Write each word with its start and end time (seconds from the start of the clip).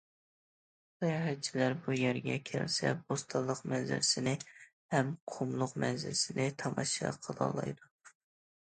ساياھەتچىلەر 1.03 1.75
بۇ 1.87 1.97
يەرگە 1.97 2.37
كەلسە 2.51 2.95
بوستانلىق 3.11 3.61
مەنزىرىسىنى 3.75 4.35
ھەم 4.97 5.13
قۇملۇق 5.37 5.79
مەنزىرىسىنى 5.87 6.51
تاماشا 6.65 7.15
قىلالايدۇ. 7.29 7.97